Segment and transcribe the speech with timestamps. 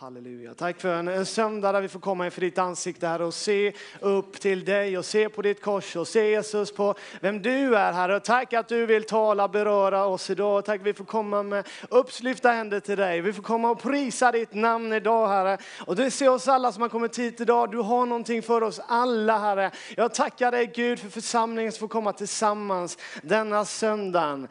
[0.00, 0.54] Halleluja.
[0.54, 3.72] Tack för en, en söndag där vi får komma inför ditt ansikte här och se
[4.00, 7.92] upp till dig och se på ditt kors och se Jesus på vem du är
[7.92, 8.08] här.
[8.08, 10.64] Och tack att du vill tala, beröra oss idag.
[10.64, 13.20] Tack att vi får komma med uppslyfta händer till dig.
[13.20, 15.58] Vi får komma och prisa ditt namn idag Herre.
[15.86, 17.70] Och du ser oss alla som har kommit hit idag.
[17.70, 19.70] Du har någonting för oss alla Herre.
[19.96, 24.48] Jag tackar dig Gud för församlingen som får komma tillsammans denna söndagen.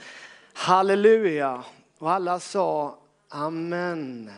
[0.53, 1.63] Halleluja.
[1.99, 2.95] Och alla sa
[3.31, 4.31] Amen.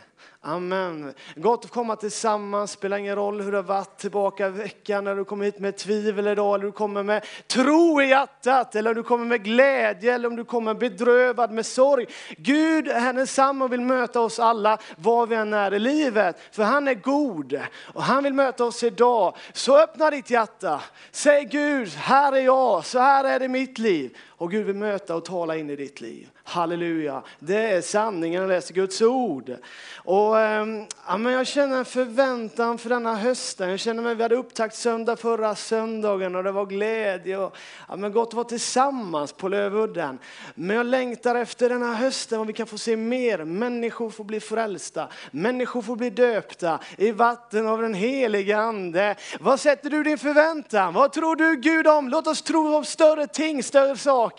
[0.43, 1.13] Amen.
[1.35, 5.15] Gott att komma tillsammans, spelar ingen roll hur det har varit tillbaka i veckan, när
[5.15, 9.03] du kommer hit med tvivel idag, eller du kommer med tro i hjärtat, eller du
[9.03, 12.05] kommer med glädje, eller om du kommer bedrövad med sorg.
[12.37, 16.63] Gud är densamma och vill möta oss alla var vi än är i livet, för
[16.63, 17.61] han är god
[17.93, 19.35] och han vill möta oss idag.
[19.53, 20.81] Så öppna ditt hjärta,
[21.11, 24.17] säg Gud, här är jag, så här är det mitt liv.
[24.41, 26.29] Och Gud vill möta och tala in i ditt liv.
[26.43, 27.23] Halleluja.
[27.39, 29.55] Det är sanningen, att läsa Guds ord.
[29.95, 33.69] Och, ähm, ja, men jag känner en förväntan för denna hösten.
[33.69, 37.55] Jag känner mig, vi hade upptakt söndag förra söndagen och det var glädje och
[37.89, 40.19] ja, men gott att vara tillsammans på Lövudden.
[40.55, 43.43] Men jag längtar efter denna hösten och vi kan få se mer.
[43.43, 49.15] Människor får bli frälsta, människor får bli döpta i vatten av den heliga ande.
[49.39, 50.93] Vad sätter du din förväntan?
[50.93, 52.09] Vad tror du Gud om?
[52.09, 54.30] Låt oss tro om större ting, större saker.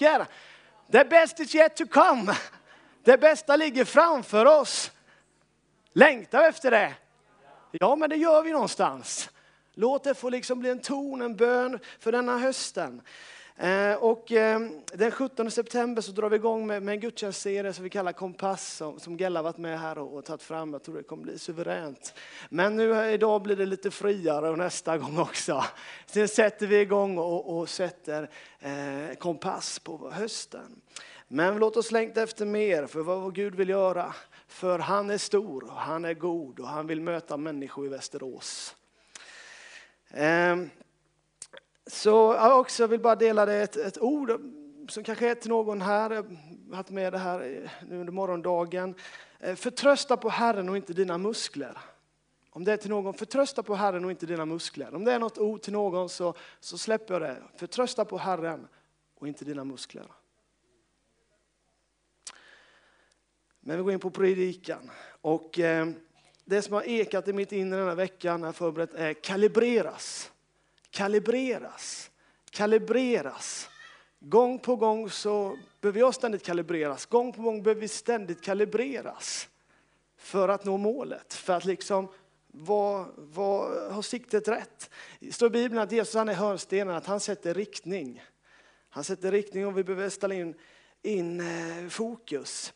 [0.92, 2.34] The best is yet to come.
[3.04, 4.90] Det bästa ligger framför oss.
[5.92, 6.94] Längtar vi efter det?
[7.70, 9.30] Ja, men det gör vi någonstans.
[9.74, 13.02] Låt det få liksom bli en ton, en bön för denna hösten.
[13.56, 17.84] Eh, och ehm, den 17 september så drar vi igång med, med en gudstjänstserie som
[17.84, 20.72] vi kallar Kompass som, som Gella varit med här och, och tagit fram.
[20.72, 22.14] Jag tror det kommer bli suveränt.
[22.48, 25.64] Men nu eh, idag blir det lite friare och nästa gång också.
[26.06, 28.30] Sen sätter vi igång och, och sätter
[28.60, 30.80] eh, kompass på hösten.
[31.28, 34.14] Men låt oss längta efter mer för vad Gud vill göra.
[34.48, 38.76] För han är stor och han är god och han vill möta människor i Västerås.
[40.10, 40.56] Eh,
[41.92, 44.40] så jag också vill bara dela det ett, ett ord
[44.88, 46.22] som kanske är till någon här, jag
[46.70, 48.94] har haft med det här eh, nu under morgondagen.
[49.40, 51.78] Eh, förtrösta på Herren och inte dina muskler.
[52.50, 54.94] Om det är till någon, förtrösta på Herren och inte dina muskler.
[54.94, 57.42] Om det är något ord till någon så, så släpper jag det.
[57.56, 58.68] Förtrösta på Herren
[59.14, 60.06] och inte dina muskler.
[63.60, 64.90] Men vi går in på predikan.
[65.20, 65.88] Och eh,
[66.44, 70.31] det som har ekat i mitt inre den här veckan när jag förberett är kalibreras.
[70.92, 72.10] Kalibreras.
[72.50, 73.68] Kalibreras.
[74.20, 77.06] Gång på gång så behöver jag ständigt kalibreras.
[77.06, 79.48] Gång på gång behöver vi ständigt kalibreras
[80.18, 81.34] för att nå målet.
[81.34, 82.08] För att liksom
[82.46, 84.90] var, var, har siktet rätt?
[85.20, 88.22] Det står i Bibeln att Jesus han är hörnstenen, att han sätter riktning.
[88.88, 90.54] Han sätter riktning och vi behöver ställa in,
[91.02, 92.72] in eh, fokus.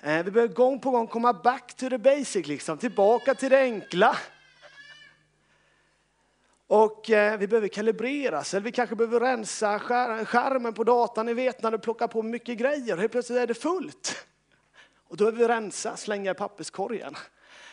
[0.00, 3.60] Eh, vi behöver gång på gång komma back to the basic, liksom, tillbaka till det
[3.60, 4.16] enkla.
[6.70, 11.26] Och eh, vi behöver kalibreras, eller vi kanske behöver rensa skärmen på datorn.
[11.26, 14.26] Ni vet när du plockar på mycket grejer, helt plötsligt är det fullt.
[15.08, 17.14] Och då behöver vi rensa, slänga i papperskorgen.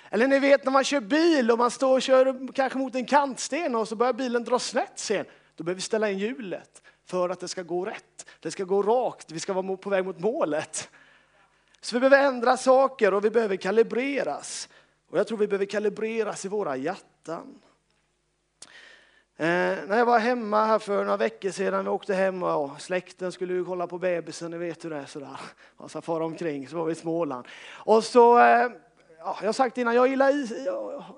[0.10, 3.06] Eller ni vet när man kör bil och man står och kör kanske mot en
[3.06, 5.26] kantsten och så börjar bilen dra snett sen.
[5.56, 8.26] Då behöver vi ställa in hjulet för att det ska gå rätt.
[8.40, 10.90] Det ska gå rakt, vi ska vara på väg mot målet.
[11.82, 14.70] Så vi behöver ändra saker och vi behöver kalibreras.
[15.10, 17.62] Och jag tror vi behöver kalibreras i våra hjärtan.
[19.40, 23.32] Eh, när jag var hemma här för några veckor sedan, vi åkte hem och släkten
[23.32, 25.40] skulle ju kolla på bebisen, ni vet hur det är sådär.
[25.78, 27.48] Man ska fara omkring, så var vi i Småland.
[27.72, 28.68] Och så, eh,
[29.20, 30.54] ja, jag har sagt innan, jag gillar is,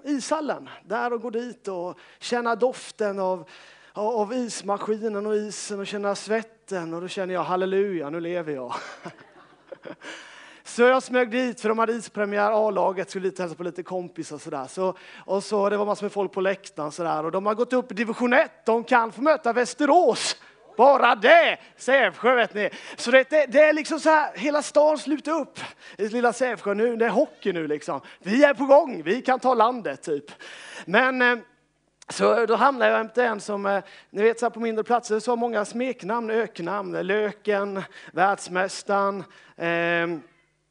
[0.03, 0.69] ishallen.
[0.83, 3.49] Där och gå dit och känna doften av,
[3.93, 6.93] av ismaskinen och isen och känna svetten.
[6.93, 8.73] Och då känner jag halleluja, nu lever jag.
[10.69, 14.35] Så jag smög dit, för de hade ispremiär, A-laget skulle dit hälsa på lite kompisar
[14.35, 14.65] och sådär.
[14.67, 14.93] Så,
[15.25, 17.25] och så det var massor med folk på läktaren sådär.
[17.25, 20.35] Och de har gått upp i division 1, de kan få möta Västerås.
[20.77, 21.57] Bara det!
[21.77, 22.69] Sävsjö vet ni.
[22.97, 25.59] Så det, det, det, är liksom så här, hela stan sluter upp
[25.97, 28.01] i lilla Sävsjö nu, det är hockey nu liksom.
[28.19, 30.31] Vi är på gång, vi kan ta landet typ.
[30.85, 31.37] Men eh,
[32.09, 35.19] så då hamnade jag jämte en som, eh, ni vet så här på mindre platser,
[35.19, 39.23] så har många smeknamn, öknamn, Löken, Världsmästaren,
[39.57, 40.19] eh,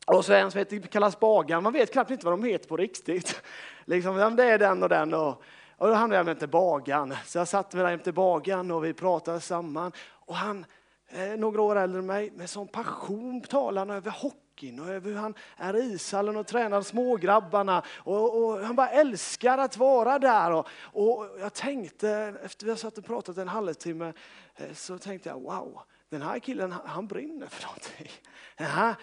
[0.09, 2.77] och så en som heter, kallas Bagan, man vet knappt inte vad de heter på
[2.77, 3.43] riktigt.
[3.85, 5.15] Liksom, det är den och den.
[5.15, 5.43] Och,
[5.77, 7.15] och då hamnade jag jämte Bagan.
[7.25, 9.93] Så jag satte mig där jämte Bagan och vi pratade samman.
[10.11, 10.67] Och han,
[11.09, 15.11] eh, några år äldre än mig, med sån passion talade han över hockeyn och över
[15.11, 17.83] hur han är i ishallen och tränar smågrabbarna.
[17.97, 20.53] Och, och han bara älskar att vara där.
[20.53, 24.13] Och, och jag tänkte, efter vi har satt och pratat en halvtimme,
[24.57, 28.11] eh, så tänkte jag wow, den här killen han brinner för någonting.
[28.57, 28.95] Den här,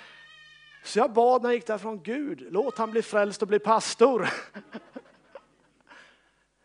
[0.86, 4.30] så jag bad när jag gick därifrån, Gud, låt han bli frälst och bli pastor.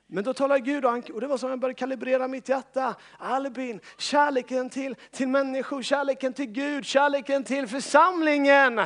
[0.06, 2.94] Men då talade Gud och det var som jag började kalibrera mitt hjärta.
[3.18, 8.80] Albin, kärleken till, till människor, kärleken till Gud, kärleken till församlingen.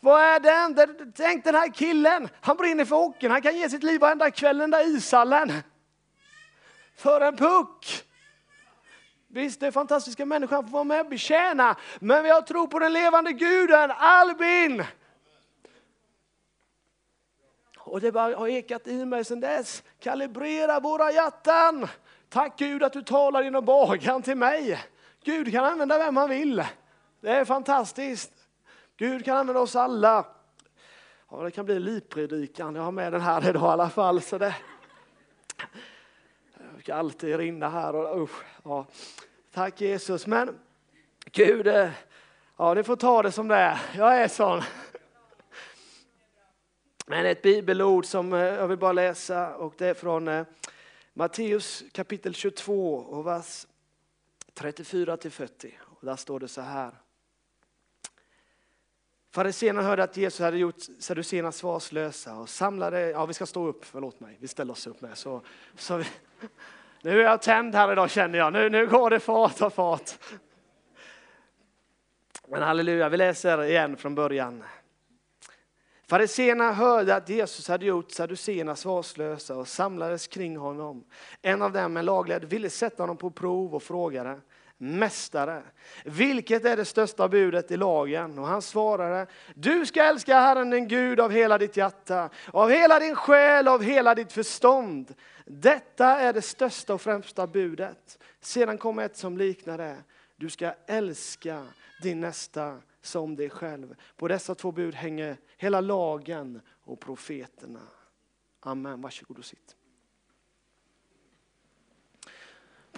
[0.00, 1.12] Vad är den?
[1.16, 4.58] Tänk den här killen, han brinner för hockeyn, han kan ge sitt liv varenda kväll
[4.58, 5.52] den där ishallen.
[6.96, 7.97] För en puck.
[9.30, 11.76] Visst, det är fantastiska människor, han får vara med och betjäna.
[12.00, 14.84] Men jag tror på den levande guden, Albin.
[17.78, 19.82] Och det bara har ekat i mig sedan dess.
[20.00, 21.88] Kalibrera våra hjärtan.
[22.28, 24.84] Tack Gud att du talar genom bagan till mig.
[25.24, 26.64] Gud kan använda vem han vill.
[27.20, 28.32] Det är fantastiskt.
[28.96, 30.26] Gud kan använda oss alla.
[31.30, 32.74] Ja, det kan bli livpredikan.
[32.74, 34.20] Jag har med den här idag i alla fall.
[34.20, 34.54] Så det
[36.78, 37.94] brukar alltid rinna här.
[37.94, 38.86] Och, usch, ja.
[39.52, 40.26] Tack Jesus.
[40.26, 40.58] Men
[41.24, 41.90] Gud, eh,
[42.56, 43.80] ja, ni får ta det som det är.
[43.96, 44.62] Jag är sån.
[47.06, 50.46] Men ett bibelord som eh, jag vill bara läsa och det är från eh,
[51.14, 53.66] Matteus kapitel 22 och vers
[54.54, 55.78] 34 till 40.
[55.84, 56.90] Och där står det så här.
[59.30, 63.84] Fariséerna hörde att Jesus hade gjort saduséerna svarslösa och samlade, ja vi ska stå upp,
[63.84, 65.18] förlåt mig, vi ställer oss upp med.
[65.18, 65.42] Så,
[65.76, 66.04] så vi,
[67.02, 70.10] nu är jag tänd här idag känner jag, nu, nu går det fart och fart.
[72.48, 74.64] Men halleluja, vi läser igen från början.
[76.06, 81.04] Fariséerna hörde att Jesus hade gjort saduséerna svarslösa och samlades kring honom.
[81.42, 84.40] En av dem, en laglärd, ville sätta honom på prov och frågade
[84.80, 85.62] Mästare,
[86.04, 88.38] vilket är det största budet i lagen?
[88.38, 92.98] Och han svarade, du ska älska Herren din Gud av hela ditt hjärta, av hela
[92.98, 95.14] din själ, av hela ditt förstånd.
[95.44, 98.18] Detta är det största och främsta budet.
[98.40, 99.96] Sedan kommer ett som liknar det.
[100.36, 101.66] Du ska älska
[102.02, 103.94] din nästa som dig själv.
[104.16, 107.82] På dessa två bud hänger hela lagen och profeterna.
[108.60, 109.00] Amen.
[109.00, 109.77] Varsågod och sitt.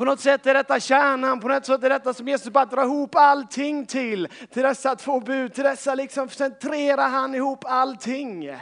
[0.00, 2.84] På något sätt är detta kärnan, på något sätt är detta som Jesus bara drar
[2.84, 4.28] ihop allting till.
[4.50, 8.56] Till dessa två bud, till dessa liksom centrerar han ihop allting.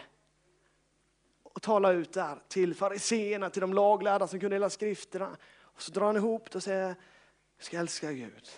[1.43, 5.37] Och talar ut där till fariseerna, till de laglärda som kunde hela skrifterna.
[5.61, 6.87] Och så drar han ihop det och säger,
[7.57, 8.49] jag ska älska Gud.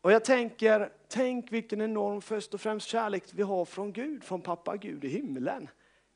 [0.00, 4.40] Och jag tänker, tänk vilken enorm först och främst kärlek vi har från Gud, från
[4.40, 5.68] pappa Gud i himlen.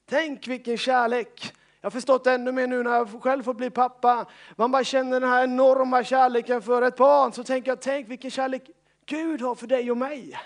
[0.06, 1.52] Tänk vilken kärlek.
[1.87, 4.27] Jag har förstått ännu mer nu när jag själv får bli pappa.
[4.56, 7.33] Man bara känner den här enorma kärleken för ett barn.
[7.33, 8.71] Så tänker jag, tänk vilken kärlek
[9.05, 10.38] Gud har för dig och mig.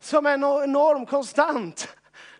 [0.00, 1.88] Som är enorm, konstant.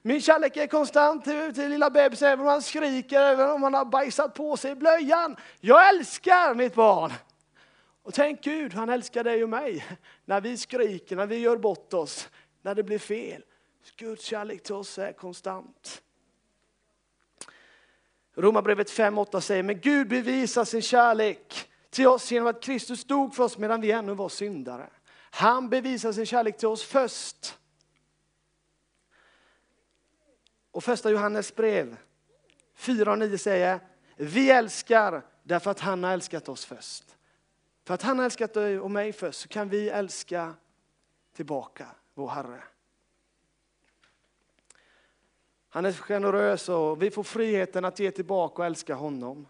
[0.02, 3.74] Min kärlek är konstant till, till lilla bebisen, även om han skriker, även om han
[3.74, 5.36] har bajsat på sig blöjan.
[5.60, 7.12] Jag älskar mitt barn.
[8.02, 9.84] Och tänk Gud, han älskar dig och mig.
[10.24, 12.28] När vi skriker, när vi gör bort oss,
[12.62, 13.42] när det blir fel.
[13.96, 16.02] Guds kärlek till oss är konstant.
[18.38, 23.44] Romarbrevet 5.8 säger, men Gud bevisar sin kärlek till oss genom att Kristus dog för
[23.44, 24.90] oss medan vi ännu var syndare.
[25.30, 27.58] Han bevisar sin kärlek till oss först.
[30.70, 31.96] Och första Johannes brev
[32.74, 33.80] 4 och 9 säger,
[34.16, 37.04] vi älskar därför att han har älskat oss först.
[37.84, 40.54] För att han har älskat dig och mig först så kan vi älska
[41.36, 42.62] tillbaka vår Herre.
[45.68, 49.46] Han är generös och vi får friheten att ge tillbaka och älska honom.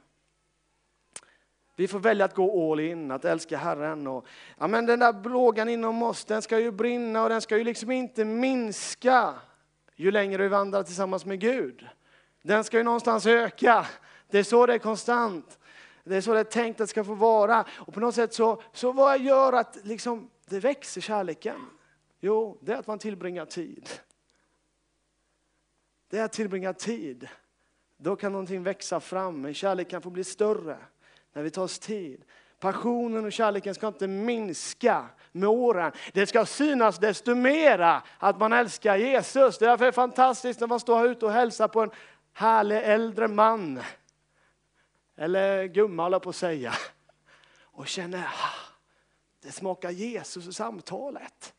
[1.76, 4.06] Vi får välja att gå all in, att älska Herren.
[4.06, 4.26] Och,
[4.58, 7.64] ja, men den där blågan inom oss, den ska ju brinna och den ska ju
[7.64, 9.34] liksom inte minska
[9.96, 11.86] ju längre vi vandrar tillsammans med Gud.
[12.42, 13.86] Den ska ju någonstans öka.
[14.30, 15.58] Det är så det är konstant.
[16.04, 17.64] Det är så det är tänkt att det ska få vara.
[17.70, 21.66] Och på något sätt så, så vad gör att liksom, det växer kärleken?
[22.20, 23.88] Jo, det är att man tillbringar tid.
[26.08, 27.28] Det är att tillbringa tid.
[27.96, 30.78] Då kan någonting växa fram, en kärlek kan få bli större
[31.32, 32.24] när vi tar oss tid.
[32.60, 35.92] Passionen och kärleken ska inte minska med åren.
[36.12, 39.58] Det ska synas desto mera att man älskar Jesus.
[39.58, 41.90] Det är därför det är fantastiskt när man står här ute och hälsar på en
[42.32, 43.80] härlig äldre man
[45.16, 46.72] eller gumma håller på att säga.
[47.60, 48.74] Och känner, ah,
[49.42, 51.54] det smakar Jesus i samtalet.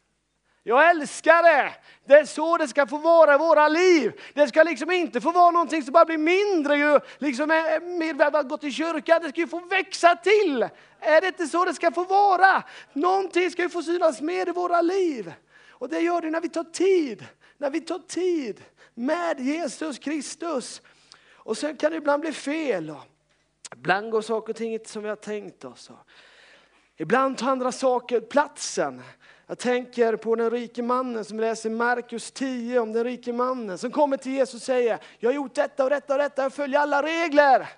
[0.70, 1.74] Jag älskar det!
[2.06, 4.22] Det är så det ska få vara i våra liv.
[4.34, 7.48] Det ska liksom inte få vara någonting som bara blir mindre ju liksom
[7.84, 9.22] mer att gå till kyrkan.
[9.22, 10.70] Det ska ju få växa till.
[11.00, 12.64] Är det inte så det ska få vara?
[12.94, 15.34] Någonting ska ju få synas mer i våra liv.
[15.70, 17.26] Och det gör det när vi tar tid.
[17.58, 18.62] När vi tar tid
[18.94, 20.82] med Jesus Kristus.
[21.36, 22.96] Och sen kan det ibland bli fel.
[23.76, 25.92] Ibland går saker och ting inte som vi har tänkt oss.
[26.98, 29.02] Ibland tar andra saker platsen.
[29.50, 33.92] Jag tänker på den rike mannen som läser Markus 10 om den rike mannen som
[33.92, 36.80] kommer till Jesus och säger, jag har gjort detta och detta och detta, jag följer
[36.80, 37.70] alla regler.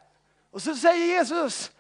[0.50, 1.72] Och så säger Jesus,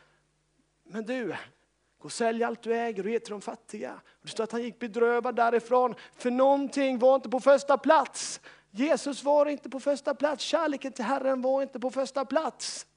[0.83, 3.93] men du, gå och sälj allt du äger och ge till de fattiga.
[3.93, 8.41] Och det står att han gick bedrövad därifrån, för någonting var inte på första plats.
[8.69, 12.87] Jesus var inte på första plats, kärleken till Herren var inte på första plats.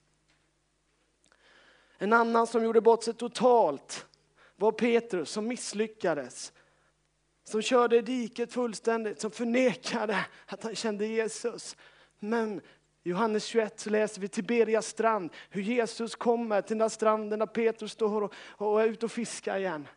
[1.98, 4.06] En annan som gjorde bort sig totalt
[4.56, 6.52] var Petrus som misslyckades.
[7.44, 11.76] Som körde i diket fullständigt, som förnekade att han kände Jesus.
[12.18, 12.60] Men
[13.02, 17.46] Johannes 21 så läser vi Tiberias strand, hur Jesus kommer till den där stranden där
[17.46, 19.88] Petrus står och, och är ute och fiskar igen.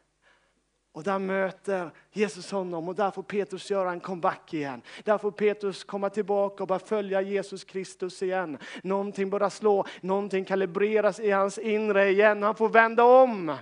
[0.92, 4.82] Och där möter Jesus honom och där får Petrus göra en comeback igen.
[5.04, 8.58] Där får Petrus komma tillbaka och börja följa Jesus Kristus igen.
[8.84, 12.44] Någonting börjar slå, någonting kalibreras i hans inre igen.
[12.44, 13.56] Han får vända om.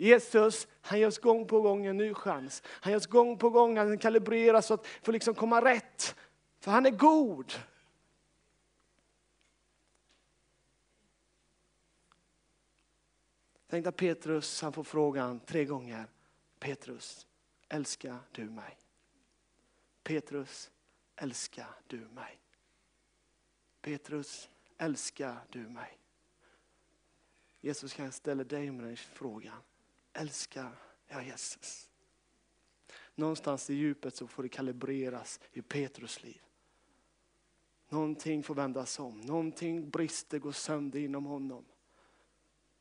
[0.00, 2.62] Jesus, han ger oss gång på gång en ny chans.
[2.66, 6.16] Han ger oss gång på gång, han kalibreras så att få liksom komma rätt.
[6.60, 7.52] För han är god.
[13.68, 16.06] Tänk att Petrus han får frågan tre gånger.
[16.58, 17.26] Petrus,
[17.68, 18.78] älskar du mig?
[20.02, 20.70] Petrus,
[21.16, 22.38] älskar du mig?
[23.80, 25.98] Petrus, älskar du mig?
[27.60, 29.62] Jesus kan ställa dig med den frågan.
[30.12, 30.76] Älskar
[31.08, 31.90] jag Jesus?
[33.14, 36.42] Någonstans i djupet så får det kalibreras i Petrus liv.
[37.88, 41.64] Någonting får vändas om, någonting brister, går sönder inom honom.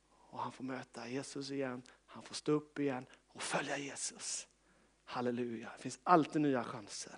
[0.09, 4.47] Och han får möta Jesus igen, han får stå upp igen och följa Jesus.
[5.03, 7.17] Halleluja, det finns alltid nya chanser.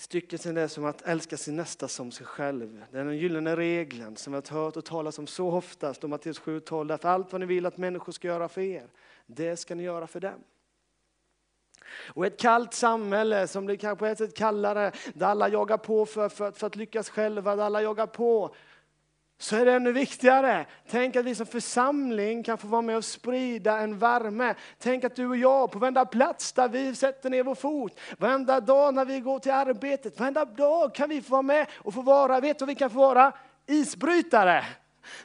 [0.00, 2.84] Stycket är som att älska sin nästa som sig själv.
[2.90, 5.94] Det är den gyllene regeln som vi har hört och talas om så ofta.
[5.94, 6.88] Står Matteus 7.12.
[6.88, 8.86] Därför allt vad ni vill att människor ska göra för er,
[9.26, 10.44] det ska ni göra för dem.
[12.14, 16.06] Och ett kallt samhälle som blir kanske på ett sätt kallare, där alla jagar på
[16.06, 18.54] för, för, för att lyckas själva, där alla jagar på
[19.40, 20.66] så är det ännu viktigare.
[20.90, 24.54] Tänk att vi som församling kan få vara med och sprida en värme.
[24.78, 28.60] Tänk att du och jag på varenda plats där vi sätter ner vår fot, varenda
[28.60, 32.02] dag när vi går till arbetet, varenda dag kan vi få vara med och få
[32.02, 33.32] vara, vet du vi kan få vara?
[33.66, 34.64] Isbrytare.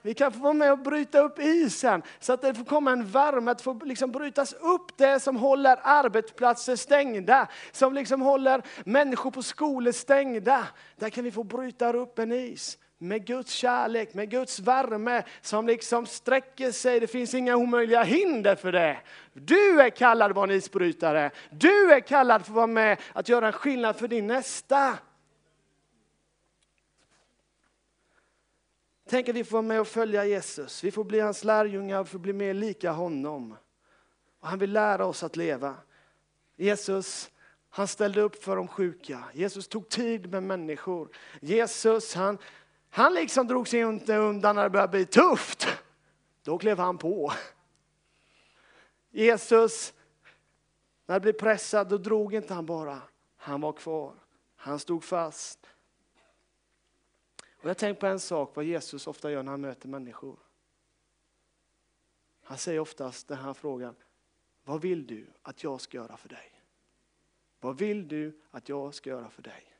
[0.01, 3.05] Vi kan få vara med och bryta upp isen så att det får komma en
[3.05, 9.31] värme, att få liksom brytas upp det som håller arbetsplatser stängda, som liksom håller människor
[9.31, 10.67] på skolor stängda.
[10.95, 15.67] Där kan vi få bryta upp en is med Guds kärlek, med Guds värme som
[15.67, 16.99] liksom sträcker sig.
[16.99, 18.97] Det finns inga omöjliga hinder för det.
[19.33, 21.31] Du är kallad att vara en isbrytare.
[21.49, 24.97] Du är kallad för att vara med att göra en skillnad för din nästa.
[29.09, 30.83] Tänk att vi får vara med och följa Jesus.
[30.83, 33.57] Vi får bli hans lärjungar och får bli mer lika honom.
[34.39, 35.75] Och han vill lära oss att leva.
[36.55, 37.31] Jesus,
[37.69, 39.23] han ställde upp för de sjuka.
[39.33, 41.09] Jesus tog tid med människor.
[41.41, 42.37] Jesus, han,
[42.95, 45.67] han liksom drog sig inte undan när det började bli tufft.
[46.43, 47.33] Då klev han på.
[49.09, 49.93] Jesus,
[51.05, 53.01] när det blev pressad, då drog inte han bara.
[53.35, 54.15] Han var kvar.
[54.55, 55.67] Han stod fast.
[57.61, 60.39] Och jag tänker på en sak, vad Jesus ofta gör när han möter människor.
[62.43, 63.95] Han säger oftast den här frågan,
[64.63, 66.61] vad vill du att jag ska göra för dig?
[67.59, 69.74] Vad vill du att jag ska göra för dig?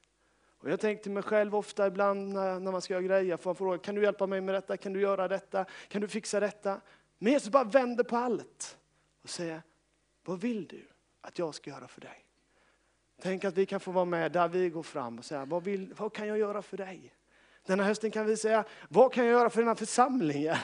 [0.57, 3.49] Och jag tänker till mig själv ofta ibland när, när man ska göra grejer, får
[3.49, 4.77] man fråga, kan du hjälpa mig med detta?
[4.77, 5.65] Kan du göra detta?
[5.87, 6.81] Kan du fixa detta?
[7.17, 8.77] Men Jesus bara vänder på allt
[9.23, 9.61] och säger,
[10.23, 10.87] vad vill du
[11.21, 12.25] att jag ska göra för dig?
[13.21, 15.93] Tänk att vi kan få vara med där vi går fram och säga, vad, vill,
[15.97, 17.14] vad kan jag göra för dig?
[17.65, 20.55] Den här hösten kan vi säga, vad kan jag göra för den här församlingen?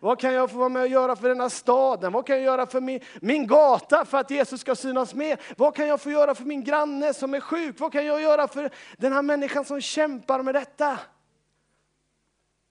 [0.00, 2.12] Vad kan jag få vara med och göra för den här staden?
[2.12, 5.40] Vad kan jag göra för min, min gata för att Jesus ska synas mer?
[5.56, 7.80] Vad kan jag få göra för min granne som är sjuk?
[7.80, 10.98] Vad kan jag göra för den här människan som kämpar med detta?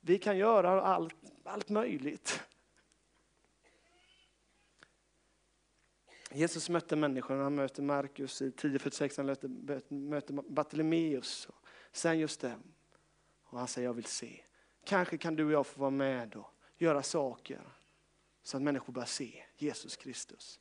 [0.02, 2.44] Vi kan göra allt, allt möjligt.
[6.34, 9.48] Jesus mötte människorna, han mötte Markus i 10.46, han mötte,
[9.94, 11.48] möter Bartolomeus.
[11.92, 12.56] Sen just det,
[13.52, 14.42] och han säger, jag vill se.
[14.84, 17.62] Kanske kan du och jag få vara med och göra saker
[18.44, 20.60] så att människor börjar se Jesus Kristus.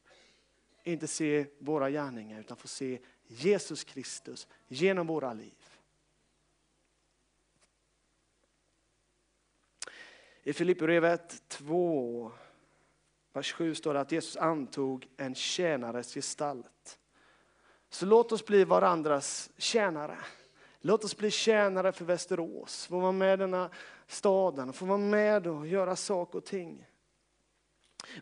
[0.82, 5.64] Inte se våra gärningar utan få se Jesus Kristus genom våra liv.
[10.42, 12.32] I Filipperbrevet 2,
[13.32, 16.98] vers 7 står det att Jesus antog en tjänares gestalt.
[17.88, 20.18] Så låt oss bli varandras tjänare.
[20.80, 23.70] Låt oss bli tjänare för Västerås, få vara med i denna
[24.06, 26.86] staden, få vara med och göra saker och ting.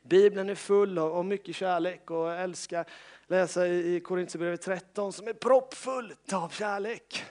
[0.03, 2.87] Bibeln är full av mycket kärlek och jag älskar
[3.27, 7.25] läsa i Korintierbrevet 13 som är proppfullt av kärlek.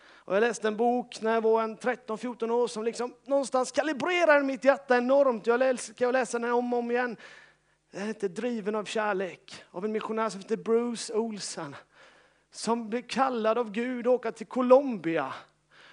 [0.00, 4.42] Och jag läste en bok när jag var en 13-14 år som liksom någonstans kalibrerade
[4.42, 5.46] mitt hjärta enormt.
[5.46, 7.16] Jag älskar att läsa den om och om igen.
[7.90, 11.76] Den heter Driven av kärlek av en missionär som heter Bruce Olsen.
[12.52, 15.32] Som blev kallad av Gud att åka till Colombia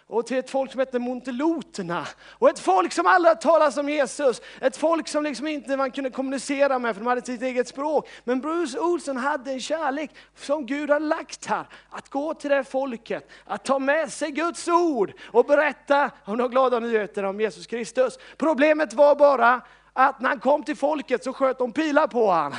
[0.08, 2.08] och till ett folk som heter Monteloterna.
[2.32, 4.42] Och ett folk som aldrig talat om Jesus.
[4.62, 8.10] Ett folk som liksom inte man kunde kommunicera med för de hade sitt eget språk.
[8.24, 11.66] Men Bruce Olsen hade en kärlek som Gud har lagt här.
[11.90, 16.50] Att gå till det folket, att ta med sig Guds ord och berätta om de
[16.52, 18.20] glada nyheterna om Jesus Kristus.
[18.38, 19.62] Problemet var bara
[19.94, 22.54] att när han kom till folket så sköt de pilar på honom.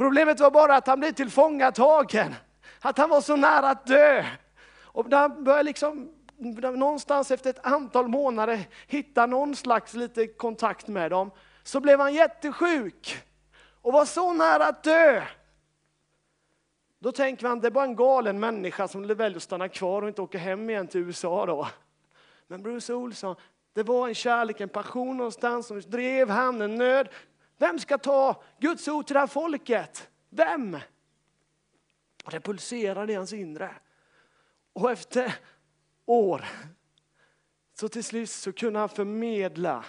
[0.00, 2.34] Problemet var bara att han blev tillfångatagen.
[2.80, 4.24] Att han var så nära att dö.
[4.82, 6.12] Och när han började liksom,
[6.76, 11.30] någonstans efter ett antal månader hitta någon slags lite kontakt med dem,
[11.62, 13.22] så blev han jättesjuk
[13.82, 15.22] och var så nära att dö.
[16.98, 20.08] Då tänker man, det är bara en galen människa som väljer att stanna kvar och
[20.08, 21.68] inte åka hem igen till USA då.
[22.46, 23.36] Men Bruce Olsson,
[23.72, 27.08] det var en kärlek, en passion någonstans som drev han, en nöd.
[27.60, 30.08] Vem ska ta Guds ord till det här folket?
[30.28, 30.78] Vem?
[32.24, 33.74] Och det pulserade i hans inre.
[34.72, 35.34] Och efter
[36.06, 36.44] år
[37.74, 39.84] så till slut så kunde han förmedla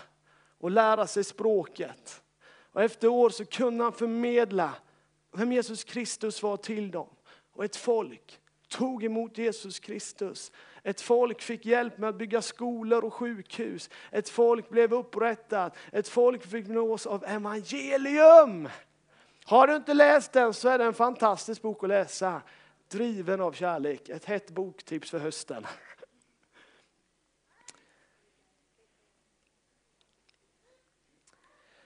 [0.57, 2.23] och lära sig språket.
[2.71, 4.73] Och efter år så kunde han förmedla
[5.31, 7.09] vem Jesus Kristus var till dem.
[7.51, 10.51] Och ett folk tog emot Jesus Kristus.
[10.83, 13.89] Ett folk fick hjälp med att bygga skolor och sjukhus.
[14.11, 15.75] Ett folk blev upprättat.
[15.91, 18.69] Ett folk fick nås av evangelium.
[19.45, 22.41] Har du inte läst den så är det en fantastisk bok att läsa.
[22.87, 25.67] Driven av kärlek, ett hett boktips för hösten.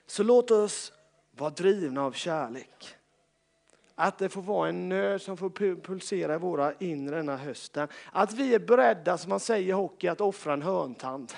[0.05, 0.93] Så låt oss
[1.31, 2.95] vara drivna av kärlek.
[3.95, 5.49] Att det får vara en nöd som får
[5.81, 7.87] pulsera i våra inre den här hösten.
[8.11, 11.33] Att vi är beredda, som man säger i hockey, att offra en hörntand.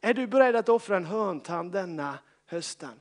[0.00, 3.00] Är du beredd att offra en hörntand denna hösten?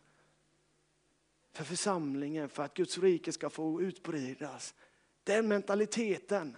[1.54, 4.74] för församlingen, för att Guds rike ska få utbridas.
[5.24, 6.58] Den mentaliteten.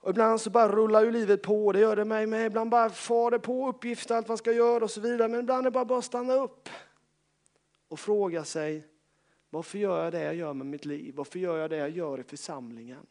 [0.00, 2.46] Och ibland så bara rullar ju livet på, det gör det mig med.
[2.46, 5.28] Ibland bara far det på uppgifter, allt man ska göra och så vidare.
[5.28, 6.68] Men ibland är det bara, bara att stanna upp
[7.88, 8.86] och fråga sig,
[9.50, 11.14] varför gör jag det jag gör med mitt liv?
[11.14, 13.06] Varför gör jag det jag gör i församlingen?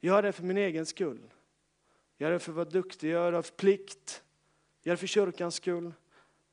[0.00, 1.30] Gör det för min egen skull.
[2.16, 4.22] Gör det för att vara duktig, gör det för plikt.
[4.82, 5.92] Gör det för kyrkans skull?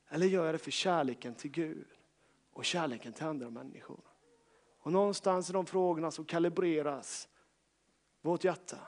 [0.08, 1.86] Eller gör jag det för kärleken till Gud
[2.52, 4.00] och kärleken till andra människor?
[4.78, 7.28] Och någonstans i de frågorna så kalibreras
[8.20, 8.78] vårt hjärta,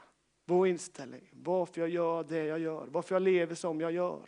[0.44, 4.20] vår inställning, varför jag gör det jag gör, varför jag lever som jag gör.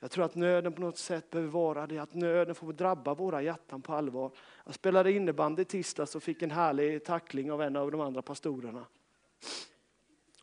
[0.00, 3.42] Jag tror att nöden på något sätt behöver vara det, att nöden får drabba våra
[3.42, 4.30] hjärtan på allvar.
[4.64, 8.22] Jag spelade innebandy i tisdags och fick en härlig tackling av en av de andra
[8.22, 8.86] pastorerna.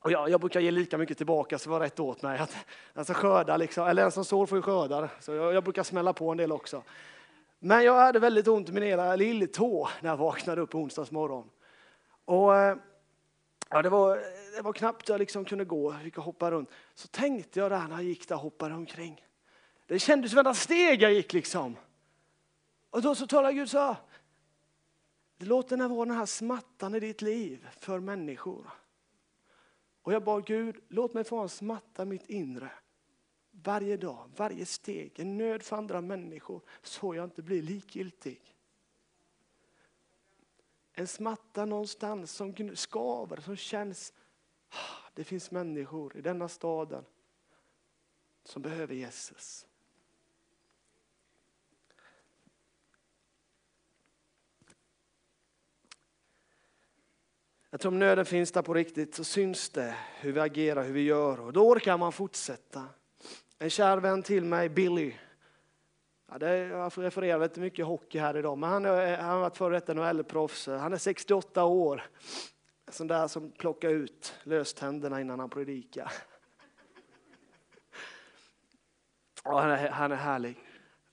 [0.01, 2.39] Och jag, jag brukar ge lika mycket tillbaka så det var rätt åt mig.
[2.39, 2.55] Att,
[2.93, 5.09] den som skördar, liksom, eller den som sår får ju skörda.
[5.19, 6.83] Så jag, jag, brukar smälla på en del också.
[7.59, 11.49] Men jag hade väldigt ont i min ena lilltå när jag vaknade upp onsdags morgon.
[12.29, 12.77] Och, eh,
[13.69, 14.17] ja, det, var,
[14.55, 16.69] det var knappt jag liksom kunde gå, jag fick hoppa runt.
[16.93, 19.25] Så tänkte jag där när jag gick där och hoppade omkring.
[19.85, 21.77] Det kändes som varenda steg jag gick liksom.
[22.89, 23.95] Och då så talade Gud så
[25.37, 28.69] Låt den här vara den här smattan i ditt liv för människor.
[30.01, 32.71] Och jag bad Gud, låt mig få en smatta mitt inre.
[33.51, 38.58] Varje dag, varje steg, en nöd för andra människor så jag inte blir likgiltig.
[40.99, 44.13] En smatta någonstans som skaver, som känns,
[44.69, 47.05] ah, det finns människor i denna staden
[48.43, 49.67] som behöver Jesus.
[57.69, 60.93] Jag tror om nöden finns där på riktigt så syns det hur vi agerar, hur
[60.93, 62.85] vi gör och då orkar man fortsätta.
[63.59, 65.13] En kär vän till mig, Billy,
[66.31, 69.57] ja, det, jag refererar inte mycket hockey här idag, men han, är, han har varit
[69.57, 70.67] före detta NHL-proffs.
[70.67, 72.03] Han är 68 år.
[72.87, 76.11] En sån där som plockar ut löständerna innan han predikar.
[79.43, 80.68] Ja, han, är, han är härlig.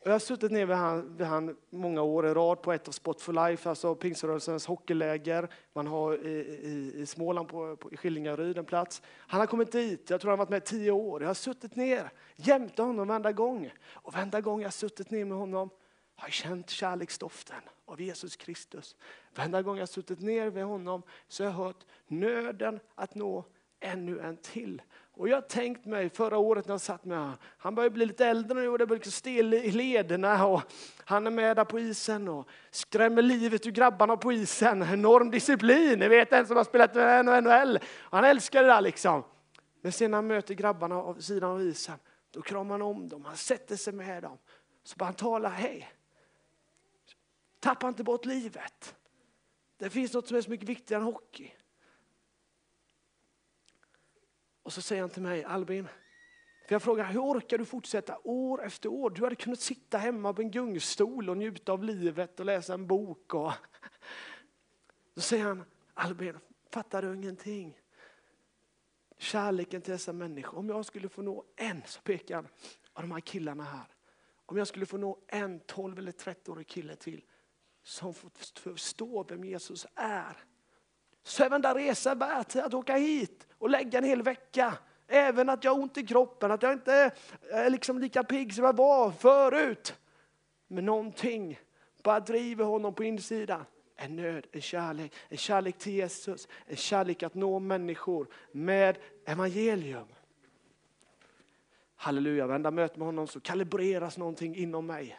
[0.07, 2.93] Jag har suttit ner vid han, vid han många år i rad på ett av
[2.93, 5.49] Spot for Life, alltså pingströrelsens hockeyläger.
[5.73, 6.31] Man har i,
[6.63, 9.03] i, i Småland på, på, i Skillingaryd en plats.
[9.19, 11.23] Han har kommit dit, jag tror han har varit med i tio år.
[11.23, 13.73] Jag har suttit ner jämte honom varenda gång.
[13.93, 15.71] Och varenda gång jag har suttit ner med honom
[16.17, 18.97] har jag känt kärleksdoften av Jesus Kristus.
[19.35, 23.45] Varenda gång jag har suttit ner vid honom så har jag hört nöden att nå
[23.81, 24.83] ännu en till.
[25.17, 28.07] Och jag har tänkt mig förra året när jag satt med honom, han börjar bli
[28.07, 30.63] lite äldre nu och det blir lite stel i lederna och
[31.05, 34.83] han är med där på isen och skrämmer livet ur grabbarna på isen.
[34.83, 37.79] Enorm disciplin, ni vet en som har spelat NHL.
[37.95, 39.25] Han älskar det där liksom.
[39.83, 41.99] Men sen när han möter grabbarna av sidan av isen,
[42.31, 44.39] då kramar han om dem, han sätter sig med dem.
[44.85, 45.93] Så bara han talar, hej.
[47.61, 48.95] Tappa inte bort livet.
[49.79, 51.53] Det finns något som är så mycket viktigare än hockey.
[54.67, 55.89] Och så säger han till mig, Albin,
[56.67, 59.11] för jag frågar, hur orkar du fortsätta år efter år?
[59.11, 62.87] Du hade kunnat sitta hemma på en gungstol och njuta av livet och läsa en
[62.87, 63.35] bok.
[63.35, 63.53] Och...
[65.15, 66.39] Då säger han, Albin,
[66.71, 67.81] fattar du ingenting?
[69.19, 70.59] Kärleken till dessa människor.
[70.59, 72.49] Om jag skulle få nå en, så pekar han,
[72.93, 73.87] av de här killarna här.
[74.47, 77.25] Om jag skulle få nå en 12 eller 30-årig kille till
[77.83, 80.37] som får förstå vem Jesus är.
[81.27, 84.79] Så är varenda resa värt att åka hit och lägga en hel vecka.
[85.09, 87.11] Även att jag har ont i kroppen, att jag inte
[87.51, 89.95] är liksom lika pigg som jag var förut.
[90.67, 91.61] Men någonting
[92.03, 93.65] bara driver honom på insidan.
[93.97, 100.09] En nöd, en kärlek, en kärlek till Jesus, en kärlek att nå människor med evangelium.
[101.97, 105.19] Halleluja, varenda möte med honom så kalibreras någonting inom mig.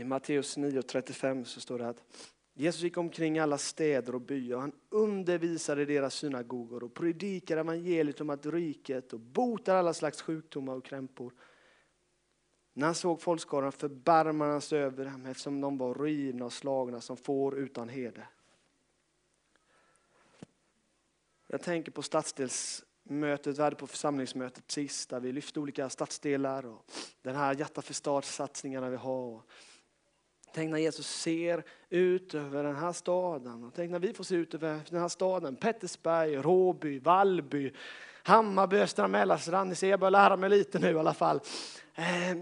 [0.00, 2.02] I Matteus 9.35 så står det att
[2.54, 4.58] Jesus gick omkring alla städer och byar.
[4.58, 10.74] Han undervisade deras synagogor och predikade evangeliet om att riket och botade alla slags sjukdomar
[10.74, 11.32] och krämpor.
[12.72, 17.00] När han såg folkskaran förbarmade han sig över dem eftersom de var rivna och slagna
[17.00, 18.28] som får utan hede.
[21.46, 26.84] Jag tänker på stadsdelsmötet, vi hade på församlingsmötet sist där vi lyfte olika stadsdelar och
[27.22, 29.42] den här hjärta för stad-satsningarna vi har.
[30.52, 33.72] Tänk när Jesus ser ut över den här staden.
[33.74, 35.56] tänk när vi får se ut över den här staden.
[35.56, 37.72] Pettersberg, Råby, Vallby,
[38.22, 39.68] Hammarby, Östra Mälarstrand.
[39.68, 41.40] Ni ser, jag börjar lära mig lite nu i alla fall.
[41.94, 42.36] Eh,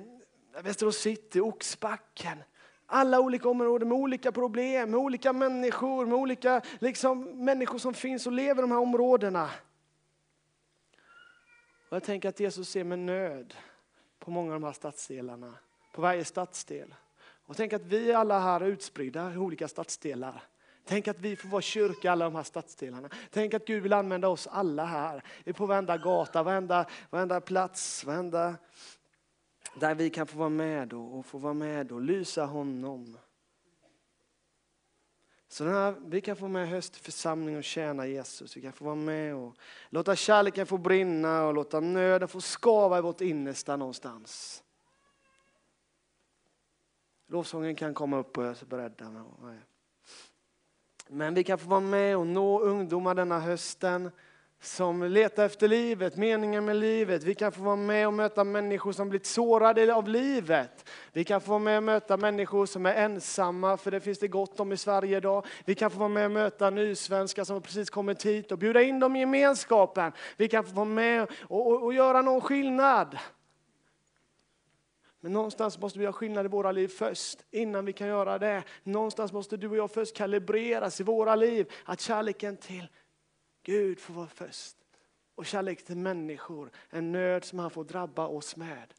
[0.62, 2.38] Västerås city, Oxbacken.
[2.86, 8.26] Alla olika områden med olika problem, med olika människor, med olika liksom, människor som finns
[8.26, 9.50] och lever i de här områdena.
[11.88, 13.54] Och jag tänker att Jesus ser med nöd
[14.18, 15.54] på många av de här stadsdelarna,
[15.94, 16.94] på varje stadsdel.
[17.48, 20.42] Och tänk att vi alla här är utspridda i olika stadsdelar.
[20.84, 23.08] Tänk att vi får vara kyrka i alla de här stadsdelarna.
[23.30, 25.22] Tänk att Gud vill använda oss alla här.
[25.52, 28.54] På varenda gata, varenda, varenda plats, varenda...
[29.80, 33.18] Där vi kan få vara med och, och få vara med och lysa honom.
[35.48, 38.56] Så den här, vi kan få vara med i höstförsamling och tjäna Jesus.
[38.56, 39.56] Vi kan få vara med och
[39.90, 44.62] låta kärleken få brinna och låta nöden få skava i vårt innersta någonstans.
[47.30, 49.24] Lovsången kan komma upp och jag är så beredda.
[51.08, 54.10] Men vi kan få vara med och nå ungdomar denna hösten
[54.60, 57.22] som letar efter livet, meningen med livet.
[57.22, 60.88] Vi kan få vara med och möta människor som blivit sårade av livet.
[61.12, 64.28] Vi kan få vara med och möta människor som är ensamma, för det finns det
[64.28, 65.46] gott om i Sverige idag.
[65.64, 69.00] Vi kan få vara med och möta nysvenskar som precis kommit hit och bjuda in
[69.00, 70.12] dem i gemenskapen.
[70.36, 73.18] Vi kan få vara med och, och, och göra någon skillnad.
[75.20, 78.64] Men någonstans måste vi göra skillnad i våra liv först, innan vi kan göra det.
[78.82, 82.88] Någonstans måste du och jag först kalibreras i våra liv, att kärleken till
[83.62, 84.76] Gud får vara först.
[85.34, 88.94] Och kärlek till människor, en nöd som han får drabba oss med.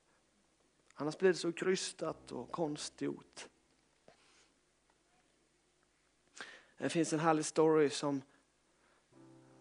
[0.95, 3.47] Annars blir det så krystat och konstgjort.
[6.77, 8.21] Det finns en härlig story som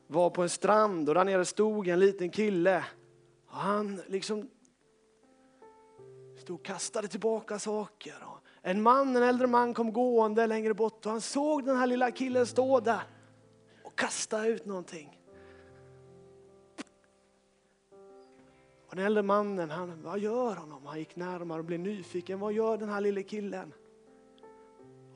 [0.06, 2.84] var på en strand och där nere stod en liten kille.
[3.46, 4.50] Och han liksom
[6.48, 8.14] stod och kastade tillbaka saker.
[8.62, 12.10] En man, en äldre man kom gående längre bort och han såg den här lilla
[12.10, 13.02] killen stå där
[13.82, 15.20] och kasta ut någonting.
[18.88, 20.86] Och den äldre mannen, han, vad gör honom?
[20.86, 22.40] Han gick närmare och blev nyfiken.
[22.40, 23.72] Vad gör den här lille killen?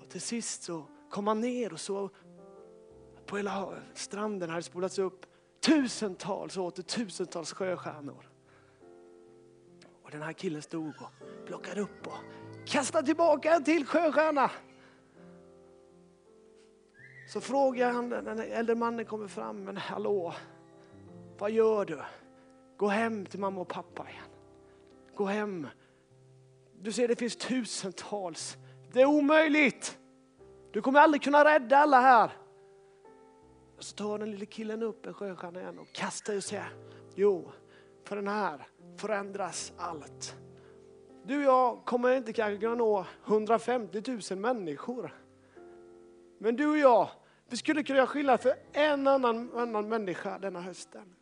[0.01, 2.11] Och till sist så kom han ner och så
[3.27, 5.27] på hela stranden hade spolats upp
[5.61, 8.32] tusentals och åter tusentals sjöstjärnor
[10.13, 12.19] den här killen stod och plockade upp och
[12.67, 14.51] kastade tillbaka en till sjöstjärna.
[17.29, 20.35] Så frågar han, den äldre mannen kommer fram, men hallå,
[21.39, 22.03] vad gör du?
[22.77, 24.25] Gå hem till mamma och pappa igen.
[25.15, 25.67] Gå hem.
[26.81, 28.57] Du ser det finns tusentals.
[28.93, 29.99] Det är omöjligt.
[30.73, 32.33] Du kommer aldrig kunna rädda alla här.
[33.79, 36.73] Så tar den lille killen upp en sjöstjärna igen och kastar och säger,
[37.15, 37.53] jo,
[38.05, 40.37] för den här förändras allt.
[41.25, 45.15] Du och jag kommer inte kanske kunna nå 150 000 människor.
[46.39, 47.09] Men du och jag,
[47.49, 51.15] vi skulle kunna göra skillnad för en annan, annan människa denna hösten.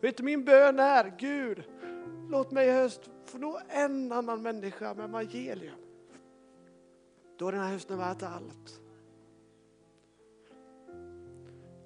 [0.00, 1.64] Vet du, min bön är, Gud,
[2.30, 5.74] låt mig i höst få nå en annan människa med evangelium.
[7.38, 8.80] Då är den här hösten värt allt.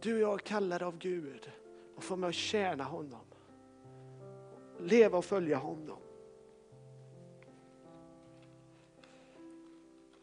[0.01, 1.51] Du och jag är kallade av Gud
[1.97, 3.32] och får med att tjäna honom.
[4.85, 5.99] Leva och följa honom.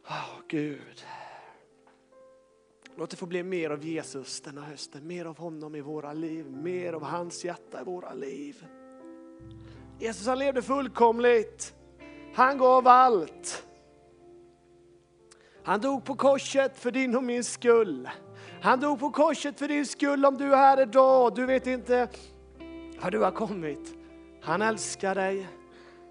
[0.06, 1.06] Oh, Gud.
[2.98, 6.52] Låt det få bli mer av Jesus denna hösten, mer av honom i våra liv,
[6.52, 8.65] mer av hans hjärta i våra liv.
[10.00, 11.76] Jesus han levde fullkomligt.
[12.34, 13.67] Han gav allt.
[15.63, 18.10] Han dog på korset för din och min skull.
[18.62, 22.10] Han dog på korset för din skull om du är här idag du vet inte
[23.02, 23.99] var du har kommit.
[24.50, 25.48] Han älskar dig.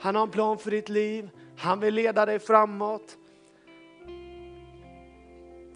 [0.00, 1.30] Han har en plan för ditt liv.
[1.56, 3.16] Han vill leda dig framåt.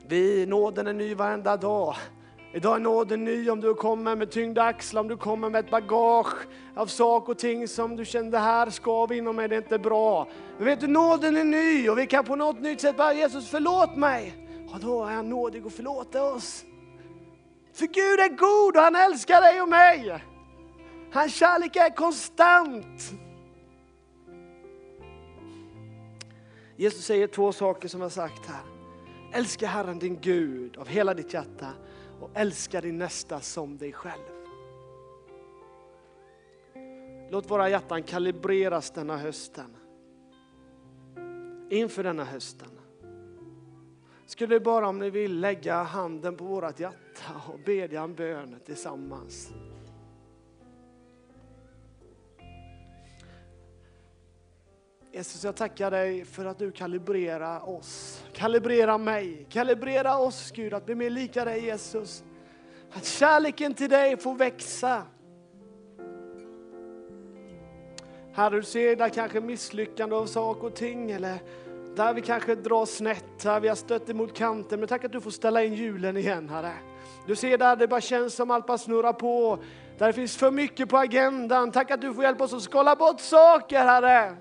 [0.07, 1.95] Vi, nåden är ny varenda dag.
[2.55, 5.71] Idag är nåden ny om du kommer med tyngda axlar, om du kommer med ett
[5.71, 6.35] bagage
[6.77, 9.79] av saker och ting som du känner, det här skav inom mig, det är inte
[9.79, 10.29] bra.
[10.57, 13.51] Men vet du, nåden är ny och vi kan på något nytt sätt bara, Jesus
[13.51, 14.35] förlåt mig.
[14.75, 16.65] Och då är han nådig och förlåter oss.
[17.75, 20.23] För Gud är god och han älskar dig och mig.
[21.13, 23.13] Hans kärlek är konstant.
[26.77, 28.63] Jesus säger två saker som jag sagt här.
[29.33, 31.69] Älska Herren din Gud av hela ditt hjärta
[32.21, 34.23] och älska din nästa som dig själv.
[37.31, 39.77] Låt våra hjärtan kalibreras denna hösten.
[41.71, 42.69] Inför denna hösten.
[44.27, 49.53] Skulle bara om ni vill lägga handen på vårt hjärta och bedja en bön tillsammans.
[55.23, 58.25] Jesus, jag tackar dig för att du kalibrerar oss.
[58.33, 62.25] Kalibrera mig, kalibrera oss Gud, att bli mer lika dig Jesus.
[62.93, 65.03] Att kärleken till dig får växa.
[68.33, 71.39] Herre, du ser där kanske misslyckande av saker och ting eller
[71.97, 74.81] där vi kanske drar snett, där vi har stött emot kanten.
[74.81, 76.73] Men tack att du får ställa in hjulen igen, Herre.
[77.27, 79.59] Du ser där det bara känns som allt bara snurrar på.
[79.99, 81.71] Där det finns för mycket på agendan.
[81.71, 84.37] Tack att du får hjälpa oss att skala bort saker, Herre.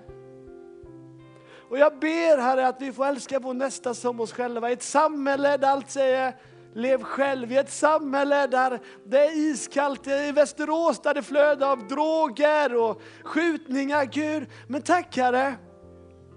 [1.72, 4.70] Och jag ber Herre att vi får älska vår nästa som oss själva.
[4.70, 6.34] I ett samhälle där allt säger
[6.74, 7.52] lev själv.
[7.52, 13.02] I ett samhälle där det är iskallt, i Västerås där det flödar av droger och
[13.24, 14.04] skjutningar.
[14.04, 15.54] Gud, men tack Herre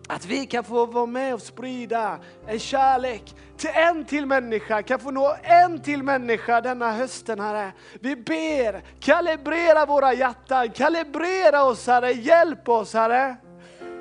[0.10, 5.00] att vi kan få vara med och sprida en kärlek till en till människa, kan
[5.00, 7.72] få nå en till människa denna hösten Herre.
[8.02, 13.36] Vi ber, kalibrera våra hjärtan, kalibrera oss Herre, hjälp oss Herre.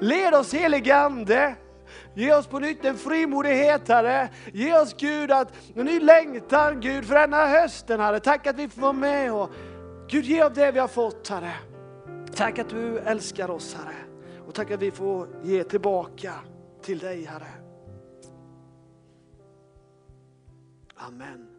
[0.01, 1.57] Led oss helige Ande.
[2.15, 4.29] Ge oss på nytt en frimodighet Herre.
[4.53, 8.21] Ge oss Gud att, en ny längtan Gud för denna hösten Herre.
[8.21, 9.51] Tack att vi får vara med och
[10.09, 11.53] Gud ge av det vi har fått Herre.
[12.35, 13.97] Tack att du älskar oss Herre.
[14.47, 16.33] Och tack att vi får ge tillbaka
[16.83, 17.49] till dig Herre.
[20.97, 21.54] Amen.